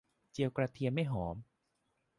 [0.31, 1.35] เจียวกระเทียมให้หอม